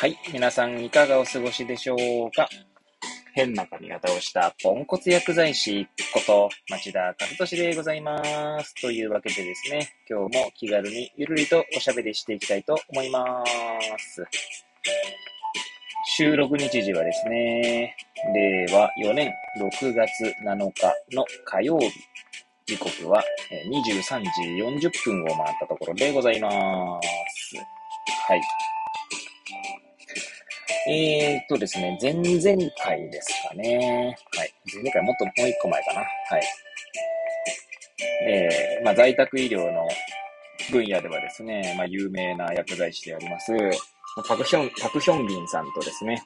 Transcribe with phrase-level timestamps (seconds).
[0.00, 0.16] はい。
[0.32, 2.48] 皆さんいかがお過ごしでしょうか？
[3.34, 8.80] 変な髪型をしたポンコツ薬剤師こと町田和俊でございます。
[8.80, 13.42] というわけでですね、今日も気軽にゆるりとおしゃべりしていきたいと思いま
[13.98, 14.24] す。
[16.16, 17.96] 収録日時はですね、
[18.32, 20.08] 令和4年6月
[20.46, 21.90] 7日の火曜日。
[22.66, 23.24] 時刻は
[23.68, 26.48] 23時40分を回ったところでございま
[27.02, 27.56] す。
[28.28, 28.40] はい。
[30.88, 34.16] えーっとですね、前々回ですかね。
[34.36, 34.54] はい。
[34.72, 36.00] 前々回もっともう一個前かな。
[36.00, 36.06] は
[36.38, 36.42] い。
[38.26, 39.88] えー、まあ、在宅医療の
[40.70, 43.52] 分野ではですね、まあ、有名な薬剤師であります、
[44.26, 46.22] パクヒョン、パクヒョンビンさんとですね、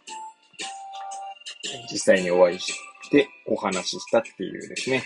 [1.91, 2.75] 実際にお会いし
[3.11, 5.03] てお話ししたっていうですね、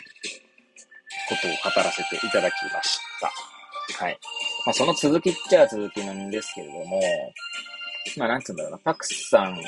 [1.28, 4.04] ことを語らせていただきました。
[4.04, 4.18] はい。
[4.64, 7.00] まあ、その続きっちゃ続きなんですけれども、
[8.16, 9.62] まあ、なんつうんだろうな、パクさんの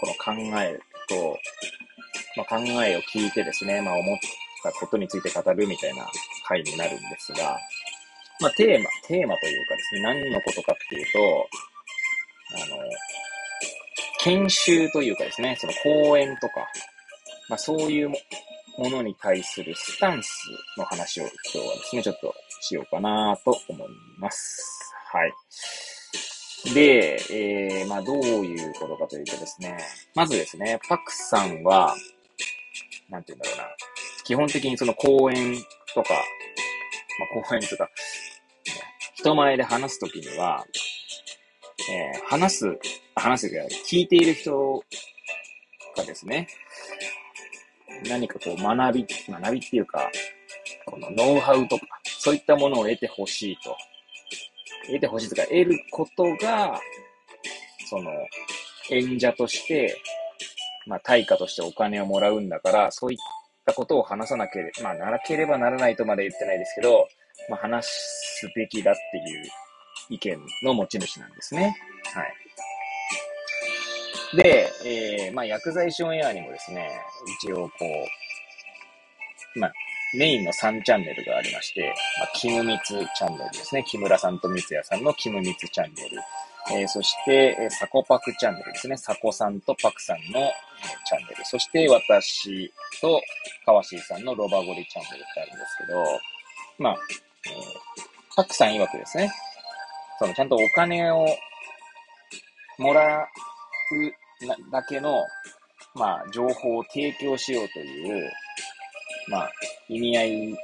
[0.00, 1.38] この考えと、
[2.36, 4.18] まあ、考えを聞いてですね、まあ、思っ
[4.62, 6.06] たことについて語るみたいな
[6.46, 7.58] 回になるんですが、
[8.40, 11.48] まあ、テーマ、テーマというかですね、何のことかっていうと、
[12.54, 12.82] あの、
[14.20, 16.66] 研修というかですね、その講演とか、
[17.48, 18.16] まあ、そういうも
[18.78, 24.94] ものに対するスタンスの話を今日はですね、ちょっとしようかなと思います。
[25.12, 25.32] はい。
[26.70, 29.76] で、えー、まあどういうことかというとですね、
[30.14, 31.94] まずですね、パクさんは、
[33.10, 33.64] なんて言うんだろうな、
[34.24, 35.56] 基本的にその講演
[35.94, 36.14] とか、
[37.18, 37.90] まあ講演とか、
[39.14, 40.64] 人前で話すときには、
[41.90, 42.78] えー話す、
[43.16, 44.82] 話すが聞いている人
[45.96, 46.46] がですね、
[48.08, 50.10] 何かこう学び、学びっていうか、
[50.86, 53.76] このノウハウとか、そういったものを得てほしいと。
[54.86, 56.80] 得てほしいとか、得ることが、
[57.88, 58.10] その、
[58.90, 59.96] 演者として、
[60.86, 63.18] まあ、対価としてお金をもらうんだから、そういっ
[63.64, 67.06] たことを話さなければ、まあ、ならければならないとまで言ってないですけど、
[67.48, 69.44] まあ、話すべきだっていう
[70.10, 71.76] 意見の持ち主なんですね。
[72.14, 72.34] はい。
[74.36, 76.90] で、えー、まあ、薬剤師オンエアにもですね、
[77.44, 77.86] 一応こ
[79.56, 79.72] う、まあ、
[80.14, 83.84] メインの3チャンネルがありまして、まあ、キムミツチャンネルですね。
[83.86, 86.18] 木村さんと三ツ矢さんのキムミツチャンネル。
[86.70, 88.96] えーそして、えーサコパクチャンネルですね。
[88.96, 90.46] サコさんとパクさんの、えー
[91.04, 91.44] チャンネル。
[91.44, 93.20] そして、私と
[93.66, 96.04] 川椎さんのロバゴリチャンネルってあるんですけど、
[96.78, 96.96] まあ、
[97.46, 98.02] えー
[98.36, 99.30] パクさん曰くですね、
[100.18, 101.26] そのちゃんとお金を
[102.78, 105.24] もらうだけの、
[105.94, 108.30] まあ、情報を提供しようという、
[109.28, 109.52] まあ、
[109.88, 110.56] 意味合い、なん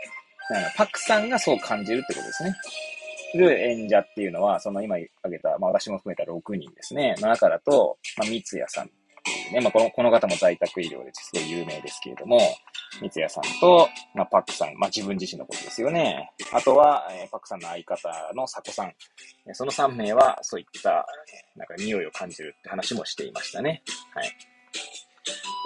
[0.77, 2.55] パクさんがそう感じるってことですね。
[3.35, 12.41] る演者っていうのは、その今挙げた、まあ私も含めた6人ですね、の中だと、まあ三ツ矢さんっていうね、まあこのこの方も在宅医療ですごい有名ですけれども、
[13.01, 16.31] 三ツ矢さんと、まあパクさん、まあ自分自身のことですよね。
[16.53, 18.93] あとは、えーパクさんの相方の佐古さん。
[19.53, 21.07] その3名はそういった、
[21.57, 23.83] なんか匂いを感じるって話もしていましたね。
[24.15, 24.31] はい。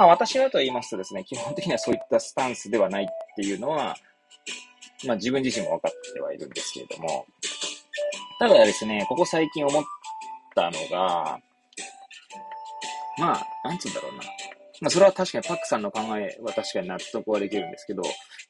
[0.02, 3.94] まあ私はと言いますとですね、基本的にはそういったスタンスではないっていうのは、
[5.06, 7.24] まあ自分自身も分かってはいるんですけれども、
[8.40, 9.84] ただですね、ここ最近思っ
[10.56, 11.38] たのが、
[13.16, 14.24] まあ、なんつうんだろうな。
[14.80, 18.02] まあそれは確かにパックさんの考えは確かに納得はできるんですけど、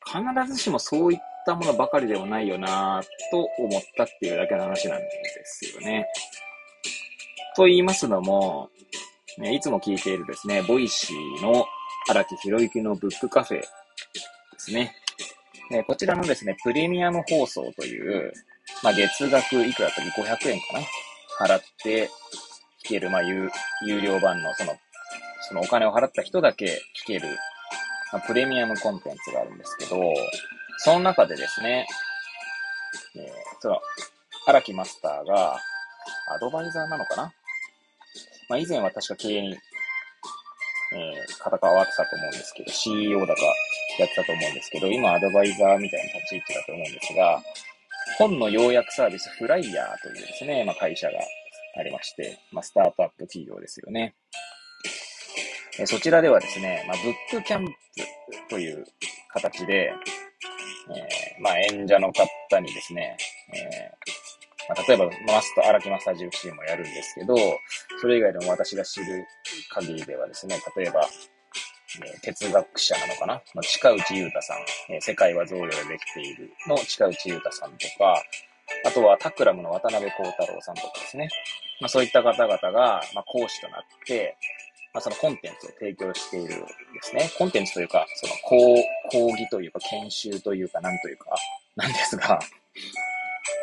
[0.07, 5.07] 必ずしもそういったものばかりでもないよなと思ったっていうだけの話なんで
[5.45, 6.07] すよね。
[7.55, 8.71] と言いますのも、
[9.41, 11.65] ね、いつも聞いているですね、 Voicyの
[12.09, 13.66] 荒木博行のブックカフェで
[14.59, 14.94] すね。
[15.70, 18.32] ねこちらのですね、プレミアム放送という、
[18.82, 20.81] まあ、月額いくらだったっけ ?500 円かな？
[21.47, 22.09] 払って
[22.84, 23.50] 聞ける、まあ、有
[23.87, 24.76] 有料版の、その、
[25.48, 27.28] そのお金を払った人だけ聞ける、
[28.12, 30.00] まあ、プレミアムコンテンツがあるんですけど、
[30.78, 31.87] その中でですね、
[33.16, 33.22] えー
[33.60, 33.81] その、
[34.47, 35.59] 荒木マスターが、
[36.34, 37.33] アドバイザーなのかな？
[38.48, 43.42] まあ、以前は確か経営に、えー、方変わってたと思うんですけど、CEO だか
[43.98, 47.42] やってたと思うんですけど、今アドバイザーみたいな立ち位置だと思うんですが、
[48.18, 51.18] 本の要約サービスフライヤーというですね、まあ、会社が
[51.78, 54.15] ありまして、まあ、スタートアップ企業ですよね。
[55.78, 57.72] えーそちらではですね、まあ、ブックキャンプ
[58.50, 58.84] という
[59.33, 59.95] 形で、
[60.95, 63.16] えーまあ、演者の方にですね、
[63.54, 64.02] えー
[64.74, 67.36] まあ、例えば、マスター、荒木マスター14もやるんですけど、
[68.01, 69.27] それ以外でも私が知る
[69.71, 71.09] 限りではですね、例えば、
[72.01, 76.51] え哲学者なのかな、まあ、近内裕太さん、え世界は贈与でできている。
[76.66, 78.22] の近内裕太さんとか、
[78.84, 81.28] あとはタクラムの渡辺幸太郎さんとかですね、
[81.80, 84.36] まあ、そういった方々が、ま、講師となって、
[84.95, 86.65] まあ、そのコンテンツを提供しているんで
[87.03, 87.30] すね。
[87.39, 88.57] コンテンツというか、その講、
[89.10, 91.34] 講義というか、研修というか、なんというか、
[91.77, 92.39] なんですが、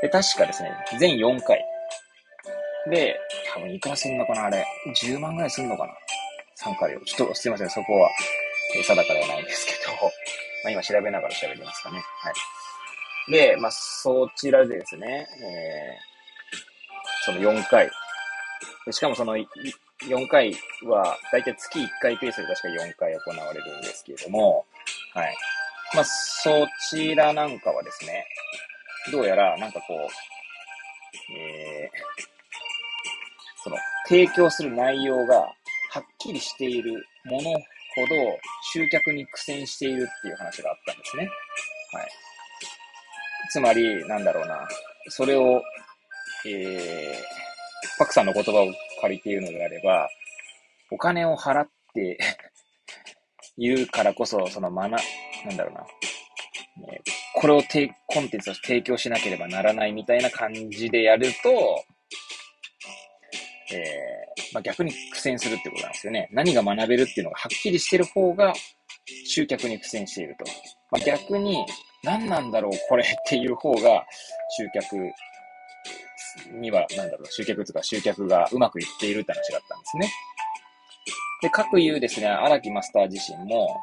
[0.01, 1.63] で、確かですね、全4回。
[2.89, 3.19] で、
[3.53, 4.65] 多分いくらすんのかなあれ。
[5.03, 5.93] 10万ぐらいすんのかな
[6.71, 7.01] ?3 回を。
[7.01, 8.09] ちょっとすいません、そこは、
[8.73, 9.91] 定かではないんですけど、
[10.63, 11.97] まあ今調べながら調べてますかね。
[11.97, 12.31] は
[13.27, 13.31] い。
[13.31, 17.89] で、まあそちらでですね、えー、その4回。
[18.91, 24.65] しかもその4回は、だいたい月1回ペースで確か4回行われるんですけれども、
[25.13, 25.35] はい。
[25.93, 28.25] まあそちらなんかはですね、
[29.11, 35.35] どうやらなんかこう、えー、その提供する内容が
[35.91, 37.57] はっきりしているものほ
[38.07, 38.15] ど
[38.71, 41.29] 集客に苦戦しているっていう話があったんですね。
[41.93, 42.09] はい。
[43.51, 44.67] つまり、なんだろうな。
[45.07, 45.61] それを、
[46.45, 48.67] えー、パクさんの言葉を
[49.01, 50.07] 借りているのであれば、
[50.91, 52.17] お金を払って
[53.57, 54.99] いるからこそ、そのまな、
[55.45, 55.81] なんだろうな。
[56.87, 57.01] ね、
[57.35, 61.83] これをてコンテンツを提供しなければならないみたいな感じでやると、
[63.71, 66.27] えー、まあ、逆に苦戦するってことなんですよね。
[66.31, 68.53] 何が学べるっていうのがはっきりしてる方が
[69.27, 70.45] 集客に苦戦していると。
[70.91, 71.65] まあ、逆に、
[72.03, 74.05] 何なんだろうこれっていう方が
[74.57, 74.95] 集客
[76.59, 80.11] には、なんだろう、集客とか集客がうまくいっているって話だったんですね。
[81.41, 83.77] で、各言うですね、荒木マスター自身も、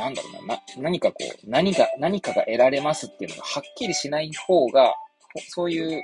[0.00, 4.94] なんだろうな、な、何かこう、何が、何かが得られますっていうのがはっきりしない方が、
[5.48, 6.02] そういう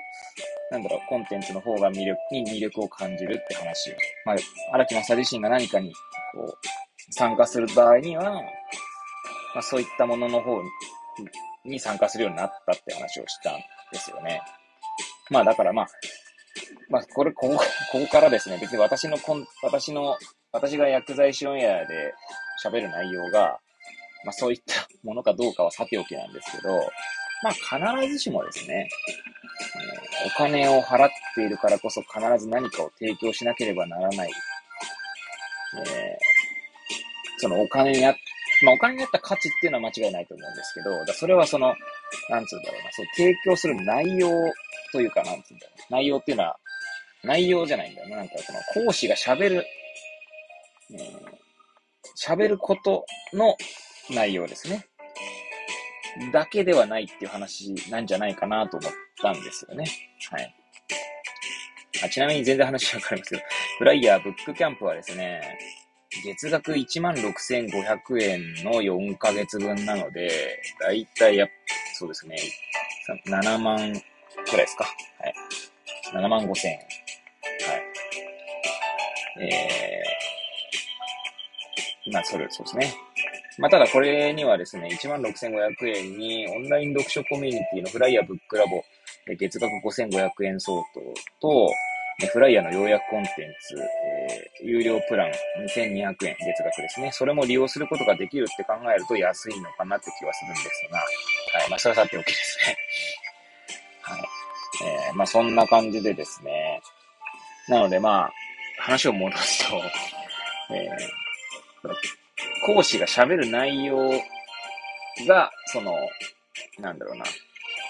[0.70, 3.94] なんだろう、コンテンツの方が魅力に魅力を感じるって話を。
[4.24, 4.36] まあ、
[4.72, 5.92] 荒木正自身が何かに、
[6.34, 8.42] こう、参加する場合には、
[9.54, 10.60] まあ、そういったものの方
[11.64, 13.54] に参加するようになったって話をしたん
[13.92, 14.42] ですよね。
[15.30, 15.86] まあ、だからまあ、
[16.90, 17.64] まあ、これ、ここ、こ
[18.00, 20.16] こからですね、別に私のコン、私の、
[20.50, 22.14] 私が薬剤師オンエアで
[22.64, 23.60] 喋る内容が、
[24.26, 26.74] まあそういったものかどうかはさておきなんですけど、
[27.42, 27.52] まあ
[28.02, 28.88] 必ずしもですね、
[30.26, 34.30] お金を払っているからこそ必ず何かを提供しなければならない。
[35.78, 35.84] えー、
[37.38, 38.14] そのお金にあ、
[38.62, 41.68] まあお金にあった価値っていうのは間違いないと思うんですけど、だそれはその、
[42.28, 44.28] なんつうんだろうな、そう提供する内容
[44.92, 45.92] というか、なんつうんだろう。
[45.92, 46.56] 内容っていうのは、
[47.22, 48.16] 内容じゃないんだよな。
[48.16, 49.66] なんかその講師が喋る、
[52.16, 53.56] 喋、えー、ることの
[54.10, 54.86] 内容ですね。
[56.32, 59.84] だけではないっていう話なんじゃないかなと思ったんですよね。
[60.30, 60.54] はい。
[62.04, 63.42] あちなみに全然話はわかりますけど、
[63.78, 65.58] フライヤーブックキャンプはですね、
[66.24, 71.46] 月額16,500円の4ヶ月分なので、だいたいや、
[71.94, 72.36] そうですね、
[73.26, 74.84] 7万くらいですか。
[74.84, 75.34] はい。
[76.14, 76.78] 7万5千円。
[76.78, 76.84] は
[77.76, 77.82] い。
[79.48, 83.05] えー、まあ、それ、そうですね。
[83.58, 88.82] まあ、ただこれにはですね、16,500円にオンライン読書コミュニティのフライヤーブックラボ、
[89.38, 91.00] 月額5,500円相当
[91.40, 91.72] と、
[92.32, 95.30] フライヤーの要約コンテンツ、えー、有料プラン
[95.68, 97.10] 2,200円月額ですね。
[97.12, 101.04] それも利用することができるって考えると安いのかなって気はするんですが、は
[101.66, 101.70] い。
[101.70, 102.76] まあ、それはさておきですね。
[104.00, 104.22] はい。
[105.08, 106.80] えー、まあ、そんな感じでですね。
[107.68, 108.32] なので、まあ、
[108.78, 109.82] 話を戻すと、
[110.74, 112.25] えー、
[112.66, 114.10] 講師が喋る内容
[115.28, 115.94] が、その、
[116.80, 117.24] なんだろうな、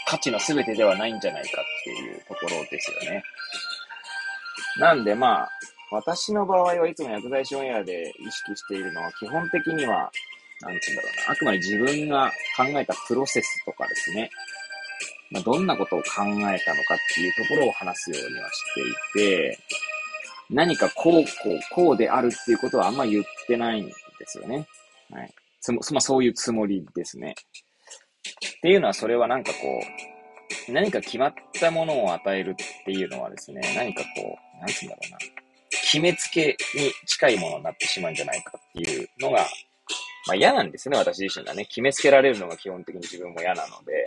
[0.07, 3.23] 価値の全てではないんじゃないかっていうところですよね。
[4.79, 5.51] なんでまあ、
[5.91, 10.11] 私の場合はいつも薬剤師オンエアで意識しているのは、基本的には、
[10.61, 14.31] なんて言うんだろうな、あくまで自分が考えたプロセスとかですね、
[15.31, 16.59] まあ、どんなことを考えたのかっ
[17.15, 19.59] ていうところを話すようにはしていて、
[20.51, 23.83] 何かこう、こう、こうであるっていうことはあんま言ってない
[24.27, 24.67] ですよね。
[25.11, 25.35] はい。
[25.61, 27.35] つも、まあ、そういうつもりですね。
[28.59, 29.59] っていうのは、それはなんかこ
[30.69, 35.19] う、何か決まったものを与えるっていうのはですね、何かこう、なんつうんだろうな。
[35.71, 39.47] 決めつけに近いものになってしまうんじゃないかっていうのが、
[40.27, 41.65] まあ嫌なんですね、私自身がね。
[41.67, 44.05] 決めつけられるのが基本的に自分も嫌なので、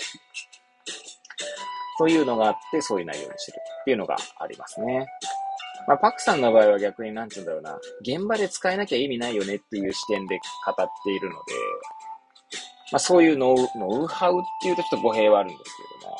[1.97, 5.05] というのがあって、そういう内容にしてるっていうのがありますね。
[5.87, 11.39] まあ、パクさんの場合は逆になんて言うんだろうな、現場で使えなきゃ意味ないよねっていう視点で語っているので、
[12.91, 16.17] まあ、そういうノウノウハウっていうとちょっと語弊はあるんですけども、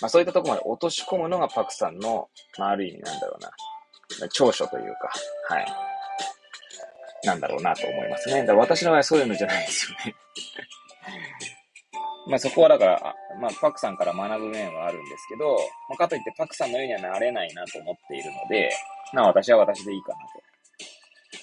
[0.00, 2.28] まあ、そういったところまで落とし込むのがパクさんの、
[2.58, 3.42] まあ、ある意味なんだろう
[4.22, 5.12] な、長所というか、
[5.48, 5.66] はい。
[7.24, 8.40] なんだろうなと思いますね。
[8.40, 10.14] だから私の場合はそういうのじゃないですよね。
[12.26, 15.56] まあそこはだから、まあパクさんから学ぶ面はあるんですけど、
[15.88, 18.70] まあ、かといってパクさんのようにはなれないなと思っているので、
[19.12, 20.42] まあ私は私でいいかなと。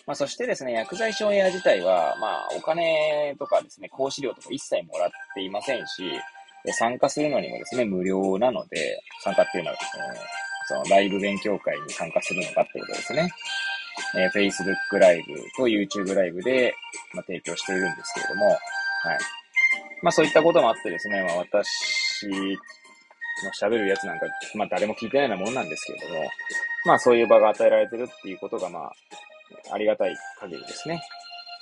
[0.05, 6.03] まあそしてですね、薬剤師オンエア自体は、まあお金とかですね、講師料とか一切もらっていませんし、
[6.73, 10.03] 参加するのにもですね、無料なので、参加っていうのはですね、
[10.67, 13.29] そのライブ勉強会に参加するのかってことですね。
[14.15, 16.73] えー、Facebook ライブと YouTube ライブで、
[17.13, 18.59] まあ、提供しているんですけれども、はい。
[20.01, 24.25] まあそういったこともあってですね、まあ私の喋るやつなんか、
[24.55, 26.29] まあ誰も聞いてないようなもんなんですけれども、
[26.85, 28.91] まあそういう場が与えられてるっていうことが、まあ、
[29.71, 31.01] ありがたい限りですね。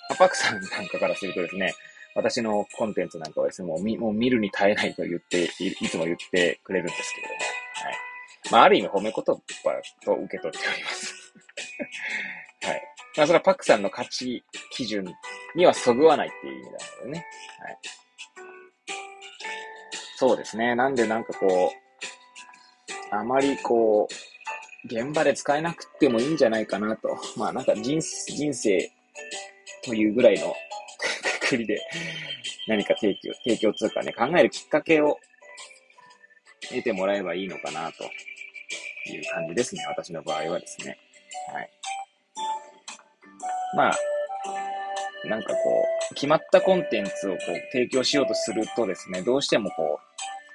[0.10, 1.74] まあ、パクさんなんかからするとですね、
[2.16, 7.98] 私のコンテンツなんかはですね、もう見もう見るに耐えないと言ってい、いつも言ってくれるんですけれども、はい。
[8.52, 11.14] まあ、ある意味褒め言葉と受け取っております。
[12.64, 12.82] はい。
[13.18, 15.06] まあ、それはパクさんの価値基準
[15.56, 17.26] にはそぐわないっていう意味なのでね。
[17.60, 17.78] はい。
[20.20, 20.74] そうですね。
[20.74, 21.72] なんでなんかこ
[23.12, 27.16] う、あまりこう、現場で使えなくてもいいんじゃないかなと。
[27.36, 28.92] まあなんか人人生
[29.86, 30.56] というぐらいの
[31.42, 31.80] くくりで
[32.68, 35.20] 何か提供、提供つうかね、考えるきっかけを
[36.62, 38.04] 得てもらえばいいのかなと
[39.12, 39.86] いう感じですね。
[39.86, 40.98] 私の場合はですね。
[41.54, 41.70] はい。
[43.76, 43.96] まあ、
[45.28, 50.07] なんかこう、決まったコンテンツをこう提供しようとするとですね、どうしてもこう、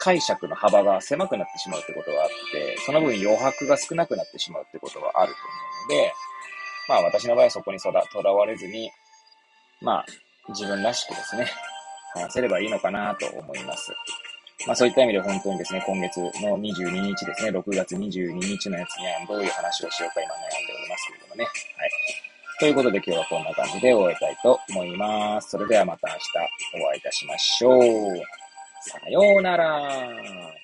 [0.03, 6.13] 解釈の幅が狭くなってしまうってことがあって、その分余白が少なくなってしまうってことはあると思うので、
[6.89, 8.91] まあ私の場合はそこにとらわれずに、
[9.81, 10.07] まあ
[10.49, 11.47] 自分らしくですね、
[12.15, 13.93] 話せればいいのかなと思います。
[14.67, 21.45] まあそういった意味で本当にですね、今月の22日ですね、6月22日のやつにはどういう話をしようか今悩んでおりますけれどもね。
[21.45, 21.53] はい。
[22.59, 25.51] ということで今日はこんな感じで終えたいと思います。
[25.51, 28.42] それではまた明日お会いいたしましょう。
[28.85, 30.62] さようなら。